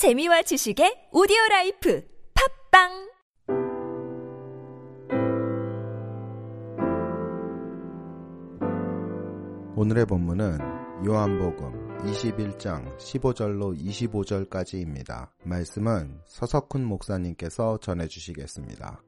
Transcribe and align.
재미와 0.00 0.40
지식의 0.40 1.10
오디오 1.12 1.36
life 1.50 2.02
팟빵 2.70 3.10
오늘의 9.76 10.06
본문은 10.06 10.58
요한복음 11.04 11.98
21장 11.98 12.96
15절로 12.96 13.78
25절까지입니다. 13.78 15.28
말씀은 15.44 16.22
서석훈 16.24 16.82
목사님께서 16.82 17.76
전해 17.82 18.08
주시겠습니다. 18.08 19.02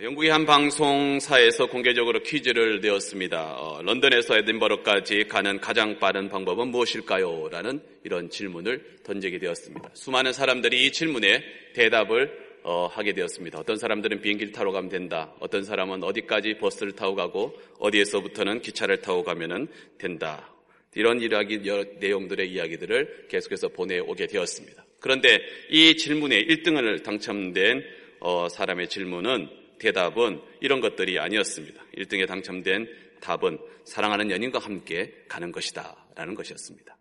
영국의 0.00 0.30
한 0.30 0.46
방송사에서 0.46 1.66
공개적으로 1.66 2.22
퀴즈를 2.22 2.80
내었습니다. 2.80 3.56
어, 3.58 3.82
런던에서 3.82 4.36
에든버러까지 4.36 5.24
가는 5.24 5.58
가장 5.60 5.98
빠른 5.98 6.28
방법은 6.28 6.68
무엇일까요? 6.68 7.48
라는 7.50 7.80
이런 8.04 8.30
질문을 8.30 8.98
던지게 9.02 9.40
되었습니다. 9.40 9.90
수많은 9.94 10.32
사람들이 10.32 10.86
이 10.86 10.92
질문에 10.92 11.42
대답을 11.74 12.30
어, 12.62 12.86
하게 12.86 13.12
되었습니다. 13.12 13.58
어떤 13.58 13.76
사람들은 13.76 14.20
비행기를 14.20 14.52
타러 14.52 14.70
가면 14.70 14.88
된다. 14.88 15.34
어떤 15.40 15.64
사람은 15.64 16.04
어디까지 16.04 16.58
버스를 16.58 16.92
타고 16.92 17.16
가고 17.16 17.60
어디에서부터는 17.80 18.62
기차를 18.62 19.00
타고 19.00 19.24
가면 19.24 19.66
된다. 19.98 20.54
이런 20.94 21.20
이야기, 21.20 21.58
내용들의 21.58 22.48
이야기들을 22.52 23.26
계속해서 23.28 23.70
보내오게 23.70 24.28
되었습니다. 24.28 24.84
그런데 25.00 25.40
이 25.70 25.96
질문에 25.96 26.44
1등을 26.44 27.02
당첨된 27.02 27.82
어, 28.20 28.48
사람의 28.48 28.88
질문은 28.88 29.58
대답은 29.78 30.40
이런 30.60 30.80
것들이 30.80 31.18
아니었습니다. 31.18 31.82
1등에 31.96 32.26
당첨된 32.26 32.88
답은 33.20 33.58
사랑하는 33.84 34.30
연인과 34.30 34.58
함께 34.58 35.24
가는 35.28 35.52
것이다. 35.52 36.08
라는 36.14 36.34
것이었습니다. 36.34 36.96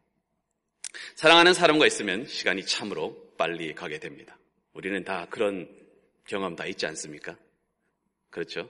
사랑하는 1.16 1.54
사람과 1.54 1.86
있으면 1.88 2.26
시간이 2.26 2.66
참으로 2.66 3.34
빨리 3.38 3.74
가게 3.74 4.00
됩니다. 4.00 4.38
우리는 4.74 5.04
다 5.04 5.28
그런 5.30 5.68
경험 6.26 6.56
다 6.56 6.66
있지 6.66 6.86
않습니까? 6.86 7.38
그렇죠? 8.30 8.70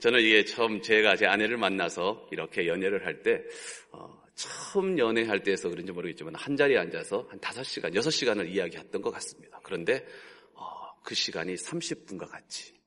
저는 0.00 0.20
이게 0.20 0.44
처음 0.44 0.80
제가 0.80 1.16
제 1.16 1.26
아내를 1.26 1.58
만나서 1.58 2.28
이렇게 2.32 2.66
연애를 2.66 3.04
할 3.04 3.22
때, 3.22 3.42
어, 3.92 4.20
처음 4.34 4.98
연애할 4.98 5.42
때에서 5.42 5.68
그런지 5.68 5.92
모르겠지만 5.92 6.34
한 6.34 6.56
자리에 6.56 6.78
앉아서 6.78 7.26
한 7.30 7.38
5시간, 7.38 7.94
6시간을 7.94 8.50
이야기했던 8.50 9.02
것 9.02 9.10
같습니다. 9.10 9.60
그런데 9.62 10.06
어, 10.54 10.94
그 11.02 11.14
시간이 11.14 11.54
30분과 11.54 12.28
같이 12.30 12.79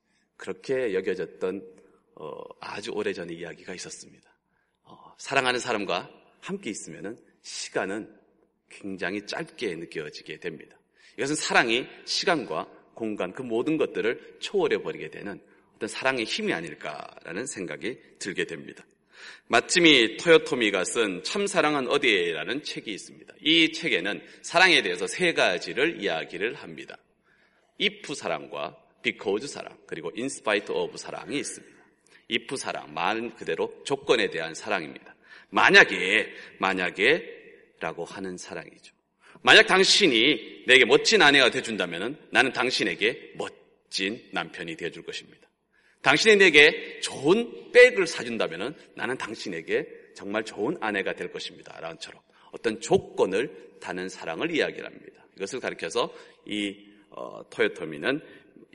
그렇게 0.44 0.94
여겨졌던 0.94 1.66
어, 2.16 2.42
아주 2.60 2.92
오래전의 2.92 3.38
이야기가 3.38 3.74
있었습니다. 3.76 4.30
어, 4.84 5.16
사랑하는 5.18 5.58
사람과 5.58 6.12
함께 6.42 6.70
있으면 6.70 7.18
시간은 7.44 8.14
굉장히 8.68 9.26
짧게 9.26 9.74
느껴지게 9.76 10.42
됩니다. 10.42 10.78
이것은 11.16 11.36
사랑이 11.36 11.88
시간과 12.04 12.68
공간 12.94 13.32
그 13.32 13.42
모든 13.42 13.78
것들을 13.78 14.40
초월해 14.42 14.82
버리게 14.82 15.12
되는 15.12 15.42
어떤 15.76 15.88
사랑의 15.88 16.26
힘이 16.26 16.52
아닐까라는 16.52 17.46
생각이 17.46 17.98
들게 18.20 18.44
됩니다. 18.44 18.84
마침이 19.48 20.18
토요토미가 20.18 20.84
쓴 20.84 21.24
참사랑은 21.24 21.88
어디에라는 21.88 22.64
책이 22.64 22.92
있습니다. 22.92 23.34
이 23.40 23.72
책에는 23.72 24.22
사랑에 24.42 24.82
대해서 24.82 25.08
세 25.08 25.32
가지를 25.32 26.04
이야기를 26.04 26.56
합니다. 26.56 26.98
이프 27.78 28.14
사랑과 28.14 28.83
because 29.04 29.48
사랑, 29.48 29.78
그리고 29.86 30.12
in 30.16 30.26
spite 30.26 30.74
of 30.74 30.98
사랑이 30.98 31.38
있습니다. 31.38 31.84
if 32.32 32.56
사랑, 32.56 32.94
말 32.94 33.36
그대로 33.36 33.84
조건에 33.84 34.30
대한 34.30 34.56
사랑입니다. 34.56 35.16
만약에, 35.50 36.34
만약에 36.58 37.44
라고 37.80 38.06
하는 38.06 38.38
사랑이죠. 38.38 38.96
만약 39.42 39.68
당신이 39.68 40.64
내게 40.66 40.86
멋진 40.86 41.22
아내가 41.22 41.52
되준다면 41.52 42.18
나는 42.32 42.54
당신에게 42.54 43.34
멋진 43.36 44.26
남편이 44.32 44.78
되어줄 44.78 45.04
것입니다. 45.04 45.50
당신이 46.02 46.38
내게 46.38 47.00
좋은 47.02 47.72
백을 47.72 48.08
사준다면 48.08 48.76
나는 48.96 49.18
당신에게 49.18 49.88
정말 50.16 50.44
좋은 50.44 50.78
아내가 50.80 51.14
될 51.14 51.32
것입니다. 51.32 51.80
라는처럼 51.80 52.22
어떤 52.52 52.80
조건을 52.80 53.78
다는 53.82 54.08
사랑을 54.08 54.56
이야기합니다. 54.56 55.26
이것을 55.38 55.60
가리켜서 55.60 56.14
이 56.46 56.94
어, 57.10 57.42
토요토미는 57.50 58.22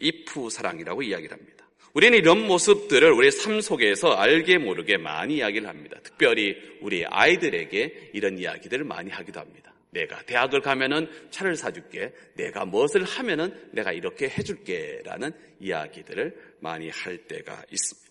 이프 0.00 0.50
사랑이라고 0.50 1.02
이야기를 1.02 1.36
합니다. 1.36 1.68
우리는 1.94 2.16
이런 2.18 2.46
모습들을 2.46 3.10
우리 3.12 3.30
삶 3.30 3.60
속에서 3.60 4.12
알게 4.12 4.58
모르게 4.58 4.98
많이 4.98 5.36
이야기를 5.36 5.68
합니다. 5.68 5.98
특별히 6.02 6.56
우리 6.80 7.04
아이들에게 7.06 8.10
이런 8.12 8.38
이야기들을 8.38 8.84
많이 8.84 9.10
하기도 9.10 9.40
합니다. 9.40 9.74
내가 9.90 10.22
대학을 10.22 10.60
가면은 10.60 11.08
차를 11.30 11.56
사줄게. 11.56 12.12
내가 12.34 12.64
무엇을 12.64 13.04
하면은 13.04 13.52
내가 13.72 13.92
이렇게 13.92 14.28
해줄게. 14.28 15.00
라는 15.04 15.32
이야기들을 15.60 16.36
많이 16.60 16.90
할 16.90 17.16
때가 17.16 17.64
있습니다. 17.70 18.08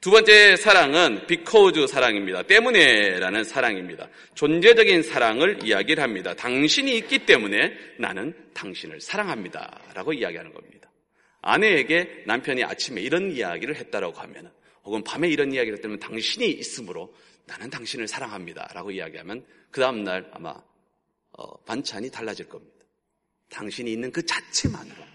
두 0.00 0.10
번째 0.10 0.56
사랑은 0.56 1.26
because 1.26 1.86
사랑입니다. 1.86 2.42
때문에라는 2.44 3.44
사랑입니다. 3.44 4.08
존재적인 4.34 5.02
사랑을 5.02 5.58
이야기를 5.62 6.02
합니다. 6.02 6.34
당신이 6.34 6.96
있기 6.98 7.26
때문에 7.26 7.76
나는 7.98 8.34
당신을 8.54 9.00
사랑합니다. 9.00 9.80
라고 9.94 10.12
이야기하는 10.12 10.54
겁니다. 10.54 10.89
아내에게 11.42 12.24
남편이 12.26 12.64
아침에 12.64 13.00
이런 13.00 13.30
이야기를 13.30 13.76
했다라고 13.76 14.18
하면 14.18 14.52
혹은 14.84 15.02
밤에 15.04 15.28
이런 15.28 15.52
이야기를 15.52 15.78
했다면 15.78 15.98
당신이 15.98 16.46
있으므로 16.46 17.14
나는 17.46 17.70
당신을 17.70 18.08
사랑합니다. 18.08 18.70
라고 18.74 18.90
이야기하면 18.90 19.44
그 19.70 19.80
다음날 19.80 20.30
아마 20.32 20.54
어, 21.32 21.56
반찬이 21.64 22.10
달라질 22.10 22.48
겁니다. 22.48 22.84
당신이 23.48 23.92
있는 23.92 24.12
그 24.12 24.24
자체만으로 24.24 25.10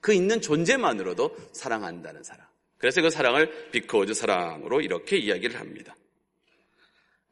그 0.00 0.12
있는 0.12 0.40
존재만으로도 0.40 1.36
사랑한다는 1.52 2.22
사랑. 2.22 2.46
그래서 2.78 3.02
그 3.02 3.10
사랑을 3.10 3.70
비커즈 3.70 4.14
사랑으로 4.14 4.80
이렇게 4.80 5.18
이야기를 5.18 5.58
합니다. 5.58 5.96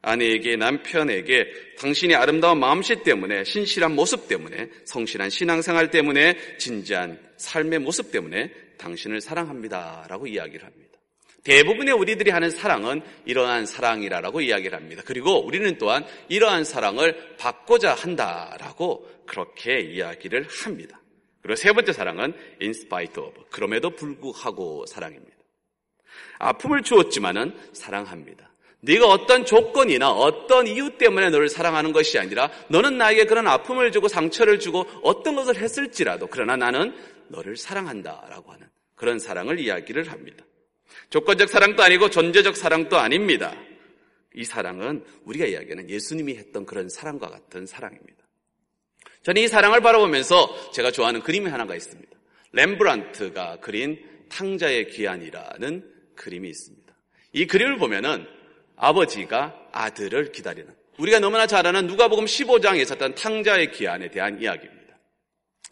아내에게 0.07 0.55
남편에게 0.55 1.75
당신이 1.79 2.15
아름다운 2.15 2.61
마음씨 2.61 3.03
때문에 3.03 3.43
신실한 3.43 3.95
모습 3.95 4.29
때문에 4.29 4.71
성실한 4.85 5.31
신앙생활 5.31 5.91
때문에 5.91 6.57
진지한 6.59 7.19
삶의 7.37 7.81
모습 7.81 8.13
때문에 8.13 8.53
당신을 8.79 9.21
사랑합니다라고 9.21 10.29
이야기를 10.29 10.65
합니다. 10.65 10.87
대부분의 11.43 11.95
우리들이 11.95 12.31
하는 12.31 12.51
사랑은 12.51 13.03
이러한 13.25 13.67
사랑이라고 13.67 14.41
이야기를 14.41 14.77
합니다. 14.77 15.03
그리고 15.05 15.45
우리는 15.45 15.77
또한 15.79 16.05
이러한 16.29 16.65
사랑을 16.65 17.37
받고자 17.37 17.95
한다라고 17.95 19.09
그렇게 19.27 19.81
이야기를 19.81 20.47
합니다. 20.49 21.01
그리고 21.43 21.57
세 21.57 21.73
번째 21.73 21.93
사랑은 21.93 22.33
in 22.61 22.71
spite 22.71 23.23
of 23.23 23.33
그럼에도 23.51 23.91
불구하고 23.91 24.87
사랑입니다. 24.87 25.37
아픔을 26.39 26.83
주었지만은 26.83 27.57
사랑합니다. 27.73 28.51
네가 28.81 29.07
어떤 29.07 29.45
조건이나 29.45 30.11
어떤 30.11 30.67
이유 30.67 30.97
때문에 30.97 31.31
너를 31.31 31.49
사랑하는 31.49 31.93
것이 31.93 32.19
아니라 32.19 32.51
너는 32.69 32.99
나에게 32.99 33.25
그런 33.25 33.47
아픔을 33.47 33.91
주고 33.91 34.09
상처를 34.09 34.59
주고 34.59 34.87
어떤 35.03 35.35
것을 35.35 35.57
했을지라도 35.57 36.29
그러나 36.29 36.57
나는 36.57 36.95
너를 37.29 37.57
사랑한다라고 37.57 38.53
하는 38.53 38.69
그런 38.95 39.19
사랑을 39.19 39.59
이야기를 39.59 40.11
합니다. 40.11 40.45
조건적 41.11 41.49
사랑도 41.49 41.83
아니고 41.83 42.11
존재적 42.11 42.57
사랑도 42.57 42.97
아닙니다. 42.97 43.55
이 44.35 44.45
사랑은 44.45 45.05
우리가 45.25 45.47
이야기하는 45.47 45.89
예수님이 45.89 46.37
했던 46.37 46.67
그런 46.67 46.89
사랑과 46.89 47.29
같은 47.29 47.67
사랑입니다. 47.67 48.25
저는 49.23 49.43
이 49.43 49.49
사랑을 49.49 49.81
바라보면서 49.81 50.71
제가 50.73 50.91
좋아하는 50.93 51.23
그림이 51.23 51.49
하나가 51.51 51.75
있습니다. 51.75 52.11
렘브란트가 52.53 53.61
그린 53.61 53.99
탕자의 54.29 54.91
귀환이라는 54.91 55.93
그림이 56.15 56.49
있습니다. 56.49 56.95
이 57.33 57.47
그림을 57.47 57.79
보면은 57.79 58.27
아버지가 58.77 59.55
아들을 59.73 60.33
기다리는 60.33 60.69
우리가 60.99 61.19
너무나 61.19 61.47
잘 61.47 61.67
아는 61.67 61.87
누가복음 61.87 62.25
15장에 62.25 62.81
있었던 62.81 63.15
탕자의 63.15 63.73
귀환에 63.73 64.11
대한 64.11 64.41
이야기입니다. 64.41 64.77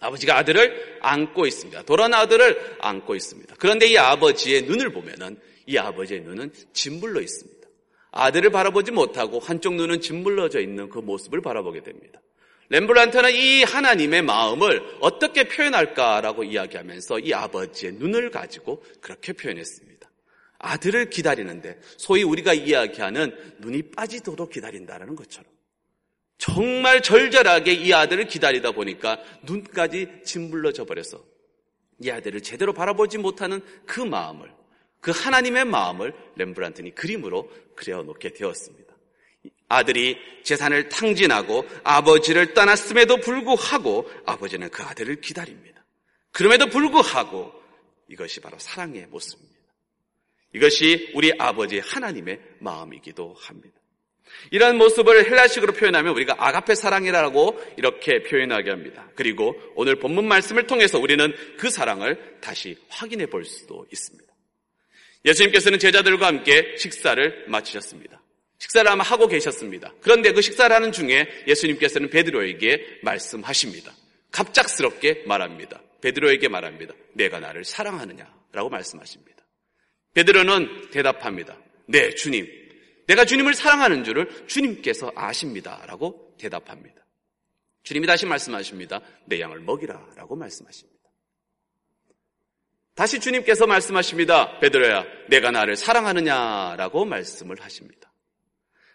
아버지가 0.01 0.37
아들을 0.39 0.99
안고 1.01 1.47
있습니다. 1.47 1.83
돌아온 1.85 2.13
아들을 2.13 2.77
안고 2.81 3.15
있습니다. 3.15 3.55
그런데 3.59 3.87
이 3.87 3.97
아버지의 3.97 4.63
눈을 4.63 4.91
보면은 4.91 5.39
이 5.67 5.79
아버지의 5.79 6.21
눈은 6.23 6.53
짓물러 6.73 7.21
있습니다. 7.21 7.69
아들을 8.11 8.51
바라보지 8.51 8.93
못하고 8.93 9.41
한쪽 9.41 9.75
눈은 9.75 10.01
짓물러져 10.01 10.61
있는 10.61 10.89
그 10.89 10.99
모습을 10.99 11.41
바라보게 11.41 11.83
됩니다. 11.83 12.21
렘블란트는 12.69 13.35
이 13.35 13.63
하나님의 13.63 14.23
마음을 14.23 14.83
어떻게 15.01 15.45
표현할까라고 15.45 16.45
이야기하면서 16.45 17.21
이 17.21 17.35
아버지의 17.35 17.95
눈을 17.95 18.31
가지고 18.31 18.83
그렇게 19.01 19.33
표현했습니다. 19.33 20.09
아들을 20.59 21.11
기다리는데 21.11 21.79
소위 21.97 22.23
우리가 22.23 22.55
이야기하는 22.55 23.57
눈이 23.59 23.91
빠지도록 23.91 24.51
기다린다는 24.51 25.17
것처럼 25.17 25.51
정말 26.39 27.03
절절하게 27.03 27.73
이 27.73 27.93
아들을 27.93 28.27
기다리다 28.27 28.73
보니까 28.73 29.19
눈까지 29.43 30.23
짓물러져 30.25 30.85
버려서 30.85 31.25
이 32.01 32.11
아들을 32.11 32.41
제대로 32.43 32.73
바라보지 32.73 33.19
못하는 33.19 33.61
그 33.87 34.01
마음을 34.01 34.53
그 35.01 35.11
하나님의 35.11 35.67
마음을 35.67 36.15
렘브란트니 36.37 36.95
그림으로 36.95 37.51
그려놓게 37.77 38.33
되었습니다. 38.33 38.95
아들이 39.69 40.17
재산을 40.43 40.89
탕진하고 40.89 41.67
아버지를 41.83 42.55
떠났음에도 42.55 43.19
불구하고 43.19 44.09
아버지는 44.25 44.71
그 44.71 44.83
아들을 44.83 45.21
기다립니다. 45.21 45.85
그럼에도 46.33 46.69
불구하고 46.69 47.53
이것이 48.09 48.41
바로 48.41 48.59
사랑의 48.59 49.07
모습입니다. 49.07 49.54
이것이 50.55 51.11
우리 51.15 51.33
아버지 51.39 51.79
하나님의 51.79 52.41
마음이기도 52.61 53.35
합니다. 53.39 53.79
이런 54.51 54.77
모습을 54.77 55.27
헬라식으로 55.31 55.73
표현하면 55.73 56.15
우리가 56.15 56.37
아가페 56.39 56.75
사랑이라고 56.75 57.61
이렇게 57.77 58.23
표현하게 58.23 58.71
합니다. 58.71 59.09
그리고 59.15 59.55
오늘 59.75 59.97
본문 59.97 60.27
말씀을 60.27 60.67
통해서 60.67 60.99
우리는 60.99 61.33
그 61.59 61.71
사랑을 61.71 62.39
다시 62.41 62.77
확인해 62.89 63.27
볼 63.27 63.45
수도 63.45 63.87
있습니다. 63.93 64.25
예수님께서는 65.25 65.79
제자들과 65.79 66.27
함께 66.27 66.77
식사를 66.77 67.47
마치셨습니다. 67.49 68.21
식사를 68.59 68.91
아마 68.91 69.03
하고 69.03 69.27
계셨습니다. 69.27 69.93
그런데 70.01 70.33
그 70.33 70.43
식사를 70.43 70.75
하는 70.75 70.93
중에 70.93 71.27
예수님께서는 71.47 72.11
베드로에게 72.11 73.01
말씀하십니다. 73.03 73.93
갑작스럽게 74.31 75.25
말합니다. 75.27 75.83
베드로에게 76.01 76.49
말합니다. 76.49 76.95
내가 77.15 77.41
나를 77.41 77.65
사랑하느냐라고 77.65 78.69
말씀하십니다. 78.69 79.34
베드로는 80.15 80.91
대답합니다. 80.91 81.59
네, 81.87 82.15
주님. 82.15 82.49
내가 83.07 83.25
주님을 83.25 83.55
사랑하는 83.55 84.05
줄을 84.05 84.47
주님께서 84.47 85.13
아십니다라고 85.15 86.37
대답합니다. 86.39 87.05
주님이 87.83 88.07
다시 88.07 88.25
말씀하십니다. 88.25 89.01
내 89.27 89.41
양을 89.41 89.61
먹이라라고 89.61 90.37
말씀하십니다. 90.37 90.95
다시 92.95 93.19
주님께서 93.19 93.67
말씀하십니다. 93.67 94.59
베드로야, 94.61 95.05
내가 95.29 95.51
나를 95.51 95.77
사랑하느냐라고 95.77 97.05
말씀을 97.05 97.61
하십니다. 97.61 98.13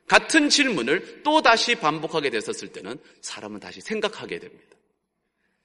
같은 0.07 0.50
질문을 0.50 1.21
또 1.21 1.42
다시 1.42 1.75
반복하게 1.75 2.31
됐었을 2.31 2.69
때는 2.69 2.98
사람은 3.21 3.60
다시 3.60 3.81
생각하게 3.81 4.39
됩니다. 4.39 4.77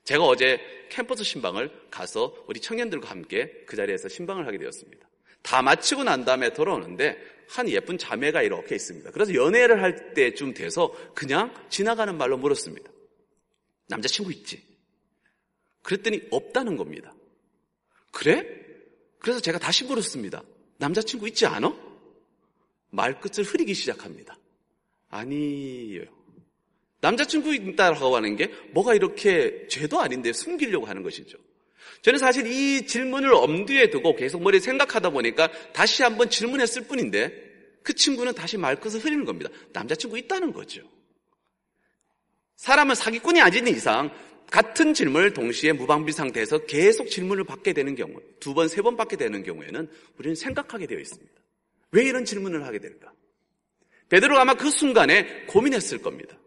제가 0.02 0.24
어제 0.24 0.60
캠퍼스 0.90 1.24
신방을 1.24 1.88
가서 1.90 2.44
우리 2.46 2.60
청년들과 2.60 3.08
함께 3.08 3.64
그 3.66 3.76
자리에서 3.76 4.08
신방을 4.08 4.46
하게 4.46 4.58
되었습니다. 4.58 5.08
다 5.44 5.60
마치고 5.60 6.04
난 6.04 6.24
다음에 6.24 6.52
돌아오는데 6.52 7.16
한 7.48 7.68
예쁜 7.68 7.98
자매가 7.98 8.42
이렇게 8.42 8.74
있습니다. 8.74 9.10
그래서 9.10 9.34
연애를 9.34 9.82
할 9.82 10.14
때쯤 10.14 10.54
돼서 10.54 10.92
그냥 11.14 11.54
지나가는 11.68 12.16
말로 12.16 12.38
물었습니다. 12.38 12.90
남자친구 13.88 14.32
있지? 14.32 14.64
그랬더니 15.82 16.22
없다는 16.30 16.76
겁니다. 16.76 17.14
그래? 18.10 18.46
그래서 19.18 19.38
제가 19.40 19.58
다시 19.58 19.84
물었습니다. 19.84 20.42
남자친구 20.78 21.28
있지 21.28 21.44
않아? 21.44 21.76
말끝을 22.90 23.44
흐리기 23.44 23.74
시작합니다. 23.74 24.38
아니에요. 25.10 26.04
남자친구 27.02 27.54
있다고 27.54 28.16
하는 28.16 28.36
게 28.36 28.46
뭐가 28.72 28.94
이렇게 28.94 29.68
죄도 29.68 30.00
아닌데 30.00 30.32
숨기려고 30.32 30.86
하는 30.86 31.02
것이죠. 31.02 31.36
저는 32.02 32.18
사실 32.18 32.46
이 32.46 32.86
질문을 32.86 33.32
엄두에 33.32 33.90
두고 33.90 34.14
계속 34.16 34.42
머리에 34.42 34.60
생각하다 34.60 35.10
보니까 35.10 35.50
다시 35.72 36.02
한번 36.02 36.28
질문했을 36.30 36.86
뿐인데 36.86 37.52
그 37.82 37.94
친구는 37.94 38.34
다시 38.34 38.56
말끝을 38.56 39.00
흐리는 39.00 39.24
겁니다. 39.24 39.50
남자친구 39.72 40.18
있다는 40.18 40.52
거죠. 40.52 40.82
사람은 42.56 42.94
사기꾼이 42.94 43.40
아닌 43.40 43.66
이상 43.68 44.10
같은 44.50 44.94
질문을 44.94 45.32
동시에 45.32 45.72
무방비 45.72 46.12
상태에서 46.12 46.66
계속 46.66 47.08
질문을 47.10 47.44
받게 47.44 47.72
되는 47.72 47.94
경우, 47.94 48.20
두 48.40 48.54
번, 48.54 48.68
세 48.68 48.82
번 48.82 48.96
받게 48.96 49.16
되는 49.16 49.42
경우에는 49.42 49.90
우리는 50.18 50.34
생각하게 50.34 50.86
되어 50.86 50.98
있습니다. 50.98 51.32
왜 51.92 52.04
이런 52.04 52.24
질문을 52.24 52.64
하게 52.64 52.78
될까? 52.78 53.12
베드로가 54.08 54.42
아마 54.42 54.54
그 54.54 54.70
순간에 54.70 55.46
고민했을 55.46 56.02
겁니다. 56.02 56.38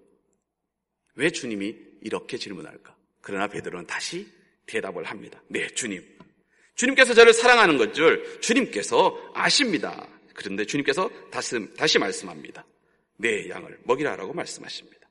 왜 1.16 1.31
주님이 1.31 1.75
이렇게 2.01 2.38
질문할까? 2.38 2.95
그러나 3.22 3.48
베드로는 3.48 3.88
다시 3.88 4.28
대답을 4.68 5.04
합니다. 5.06 5.42
네, 5.48 5.68
주님. 5.68 6.04
주님께서 6.75 7.14
저를 7.16 7.34
사랑하는 7.34 7.78
것 7.78 7.94
줄 7.94 8.40
주님께서 8.42 9.31
아십니다. 9.34 10.08
그런데 10.36 10.66
주님께서 10.66 11.10
다시, 11.31 11.56
다시 11.75 11.98
말씀합니다. 11.98 12.64
내 13.18 13.50
양을 13.50 13.80
먹이라라고 13.84 14.34
말씀하십니다. 14.34 15.10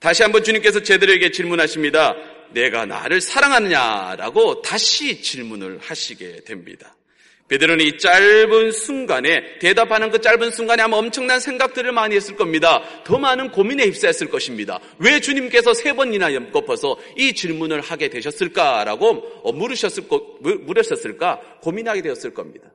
다시 0.00 0.22
한번 0.22 0.42
주님께서 0.42 0.82
제들에게 0.82 1.30
질문하십니다. 1.30 2.16
내가 2.52 2.86
나를 2.86 3.20
사랑하느냐라고 3.20 4.62
다시 4.62 5.22
질문을 5.22 5.78
하시게 5.78 6.42
됩니다. 6.44 6.96
베드로는 7.50 7.84
이 7.84 7.98
짧은 7.98 8.70
순간에 8.70 9.58
대답하는 9.58 10.10
그 10.10 10.20
짧은 10.20 10.52
순간에 10.52 10.84
아마 10.84 10.96
엄청난 10.98 11.40
생각들을 11.40 11.90
많이 11.90 12.14
했을 12.14 12.36
겁니다. 12.36 12.80
더 13.04 13.18
많은 13.18 13.50
고민에 13.50 13.86
휩싸였을 13.86 14.30
것입니다. 14.30 14.78
왜 14.98 15.18
주님께서 15.18 15.74
세 15.74 15.92
번이나 15.92 16.32
엮어서 16.32 16.96
이 17.16 17.34
질문을 17.34 17.80
하게 17.80 18.08
되셨을까라고 18.08 19.40
어, 19.42 19.52
물으셨을 19.52 20.04
물으셨을까 20.40 21.40
고민하게 21.60 22.02
되었을 22.02 22.32
겁니다. 22.34 22.72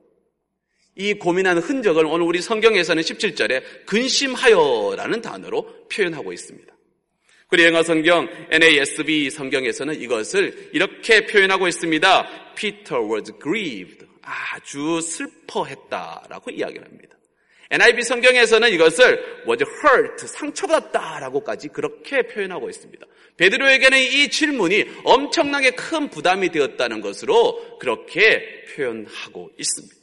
이 0.97 1.13
고민하는 1.13 1.61
흔적을 1.61 2.05
오늘 2.05 2.25
우리 2.25 2.41
성경에서는 2.41 3.01
17절에 3.01 3.85
근심하여라는 3.85 5.21
단어로 5.21 5.87
표현하고 5.87 6.33
있습니다. 6.33 6.73
그리고 7.47 7.69
영어 7.69 7.83
성경 7.83 8.27
NASB 8.51 9.29
성경에서는 9.29 10.01
이것을 10.01 10.71
이렇게 10.73 11.25
표현하고 11.25 11.69
있습니다. 11.69 12.53
Peter 12.55 13.01
was 13.01 13.31
grieved. 13.41 14.14
아주 14.25 14.99
슬퍼했다라고 15.01 16.51
이야기를 16.51 16.85
합니다. 16.85 17.17
NIV 17.71 18.03
성경에서는 18.03 18.71
이것을 18.73 19.43
was 19.47 19.63
hurt, 19.63 20.27
상처받았다라고까지 20.27 21.69
그렇게 21.69 22.23
표현하고 22.23 22.69
있습니다. 22.69 23.05
베드로에게는 23.37 23.99
이 23.99 24.29
질문이 24.29 24.85
엄청나게 25.03 25.71
큰 25.71 26.09
부담이 26.09 26.49
되었다는 26.49 27.01
것으로 27.01 27.77
그렇게 27.79 28.63
표현하고 28.75 29.51
있습니다. 29.57 29.95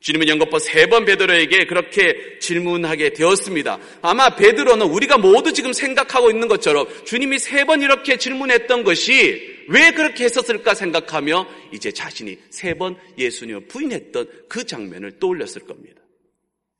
주님은 0.00 0.28
연거포 0.28 0.58
세번 0.58 1.04
베드로에게 1.04 1.66
그렇게 1.66 2.38
질문하게 2.40 3.12
되었습니다. 3.12 3.78
아마 4.02 4.34
베드로는 4.34 4.86
우리가 4.86 5.18
모두 5.18 5.52
지금 5.52 5.72
생각하고 5.72 6.30
있는 6.30 6.48
것처럼 6.48 6.88
주님이 7.04 7.38
세 7.38 7.64
번 7.64 7.82
이렇게 7.82 8.16
질문했던 8.16 8.82
것이 8.82 9.51
왜 9.68 9.92
그렇게 9.92 10.24
했었을까 10.24 10.74
생각하며 10.74 11.46
이제 11.72 11.92
자신이 11.92 12.38
세 12.50 12.74
번 12.74 12.96
예수님을 13.18 13.68
부인했던 13.68 14.46
그 14.48 14.64
장면을 14.64 15.18
떠올렸을 15.18 15.66
겁니다. 15.66 16.02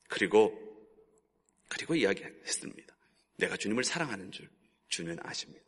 그리고 0.09 0.59
그리고 1.69 1.95
이야기했습니다. 1.95 2.97
내가 3.37 3.57
주님을 3.57 3.85
사랑하는 3.85 4.31
줄 4.33 4.49
주님은 4.89 5.19
아십니다. 5.23 5.63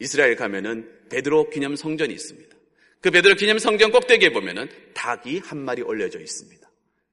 이스라엘 0.00 0.36
가면은 0.36 1.08
베드로 1.08 1.50
기념 1.50 1.76
성전이 1.76 2.12
있습니다. 2.12 2.56
그 3.00 3.10
베드로 3.10 3.34
기념 3.36 3.58
성경 3.58 3.90
꼭대기에 3.92 4.32
보면은 4.32 4.68
닭이 4.94 5.38
한 5.38 5.58
마리 5.58 5.82
올려져 5.82 6.18
있습니다. 6.20 6.68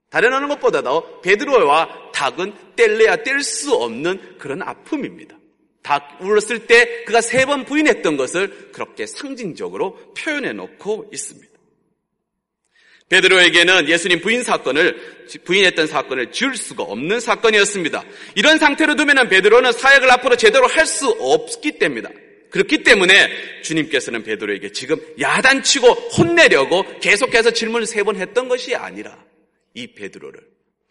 다른 0.09 0.33
어느 0.33 0.47
것보다도 0.47 1.21
베드로와 1.21 2.11
닭은 2.13 2.75
뗄래야 2.75 3.23
뗄 3.23 3.41
수 3.41 3.73
없는 3.73 4.37
그런 4.37 4.61
아픔입니다. 4.61 5.37
닭 5.83 6.17
울었을 6.21 6.67
때 6.67 7.03
그가 7.05 7.21
세 7.21 7.45
번 7.45 7.65
부인했던 7.65 8.17
것을 8.17 8.71
그렇게 8.71 9.05
상징적으로 9.07 10.13
표현해 10.13 10.53
놓고 10.53 11.09
있습니다. 11.11 11.51
베드로에게는 13.09 13.89
예수님 13.89 14.21
부인 14.21 14.41
사건을 14.43 15.27
부인했던 15.43 15.87
사건을 15.87 16.31
지울 16.31 16.55
수가 16.55 16.83
없는 16.83 17.19
사건이었습니다. 17.19 18.03
이런 18.35 18.57
상태로 18.57 18.95
두면은 18.95 19.27
베드로는 19.27 19.73
사역을 19.73 20.09
앞으로 20.11 20.37
제대로 20.37 20.67
할 20.67 20.85
수 20.85 21.09
없기 21.19 21.73
때문입니다. 21.79 22.09
그렇기 22.51 22.83
때문에 22.83 23.61
주님께서는 23.63 24.23
베드로에게 24.23 24.71
지금 24.71 24.97
야단치고 25.19 25.87
혼내려고 25.87 26.83
계속해서 26.99 27.51
질문을 27.51 27.85
세 27.87 28.03
번 28.03 28.15
했던 28.17 28.47
것이 28.47 28.75
아니라 28.75 29.17
이 29.73 29.87
베드로를 29.87 30.39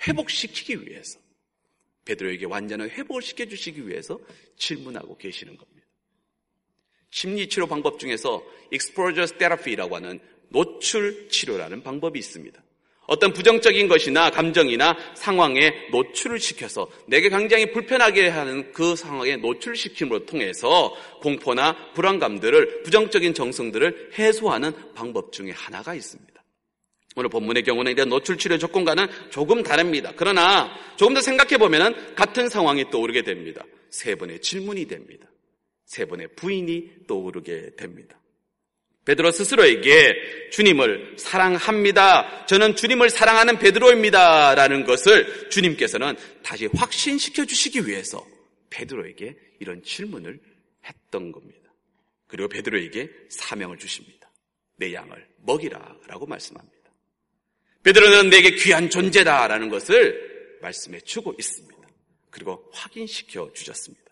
회복시키기 0.07 0.87
위해서 0.87 1.20
베드로에게 2.11 2.47
완전한 2.47 2.91
회복을 2.91 3.23
시켜주시기 3.23 3.89
위해서 3.89 4.19
질문하고 4.57 5.17
계시는 5.17 5.57
겁니다. 5.57 5.87
심리치료 7.11 7.67
방법 7.67 7.99
중에서 7.99 8.43
exposure 8.73 9.27
therapy라고 9.39 9.97
하는 9.97 10.21
노출 10.49 11.29
치료라는 11.29 11.83
방법이 11.83 12.19
있습니다. 12.19 12.63
어떤 13.07 13.33
부정적인 13.33 13.89
것이나 13.89 14.31
감정이나 14.31 14.97
상황에 15.17 15.89
노출을 15.91 16.39
시켜서 16.39 16.89
내게 17.09 17.29
굉장히 17.29 17.73
불편하게 17.73 18.29
하는 18.29 18.73
그 18.73 18.95
상황에 18.95 19.37
노출시킴으로 19.37 20.27
통해서 20.27 20.95
공포나 21.21 21.93
불안감들을 21.95 22.85
부정적인 22.85 23.35
정성들을 23.35 24.13
해소하는 24.17 24.95
방법 24.95 25.33
중에 25.33 25.51
하나가 25.51 25.97
있습니다. 25.97 26.40
오늘 27.17 27.29
본문의 27.29 27.65
경우는 27.65 27.93
이런 27.93 28.09
노출 28.09 28.39
치료 28.39 28.57
조건과는 28.57 29.07
조금 29.31 29.63
다릅니다. 29.63 30.13
그러나 30.17 30.71
조금 30.97 31.15
더 31.15 31.21
생각해 31.21 31.59
보면 31.59 32.15
같은 32.15 32.49
상황이 32.49 32.89
떠오르게 32.91 33.23
됩니다. 33.23 33.65
세 33.91 34.15
번의 34.15 34.41
질문이 34.41 34.87
됩니다. 34.87 35.27
세 35.87 36.05
번의 36.05 36.29
부인이 36.37 37.07
떠오르게 37.09 37.71
됩니다. 37.77 38.21
베드로 39.05 39.33
스스로에게 39.33 40.51
주님을 40.53 41.17
사랑합니다. 41.19 42.47
저는 42.47 42.77
주님을 42.77 43.11
사랑하는 43.11 43.59
베드로입니다. 43.59 44.55
라는 44.55 44.85
것을 44.85 45.49
주님께서는 45.51 46.17
다시 46.45 46.67
확신시켜 46.67 47.45
주시기 47.45 47.89
위해서 47.89 48.25
베드로에게 48.69 49.37
이런 49.59 49.83
질문을 49.83 50.39
했던 50.85 51.33
겁니다. 51.33 51.73
그리고 52.29 52.49
베드로에게 52.49 53.11
사명을 53.31 53.79
주십니다. 53.79 54.31
내 54.77 54.95
양을 54.95 55.27
먹이라 55.39 55.97
라고 56.07 56.27
말씀합니다. 56.27 56.80
베드로는 57.83 58.31
내게 58.31 58.51
귀한 58.51 58.91
존재다라는 58.91 59.69
것을 59.69 60.59
말씀해 60.61 61.01
주고 61.01 61.35
있습니다. 61.39 61.77
그리고 62.31 62.69
확인시켜 62.73 63.53
주셨습니다. 63.53 64.05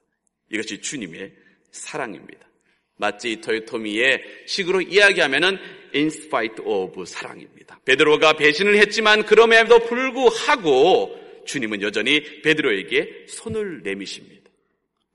이것이 0.51 0.81
주님의 0.81 1.33
사랑입니다. 1.71 2.49
마치 2.97 3.41
토요토미의 3.41 4.45
식으로 4.47 4.81
이야기하면은 4.81 5.59
in 5.95 6.07
spite 6.09 6.65
of 6.65 7.05
사랑입니다. 7.05 7.81
베드로가 7.85 8.35
배신을 8.35 8.77
했지만 8.79 9.25
그럼에도 9.25 9.79
불구하고 9.81 11.45
주님은 11.47 11.83
여전히 11.83 12.43
베드로에게 12.43 13.27
손을 13.29 13.83
내미십니다. 13.83 14.51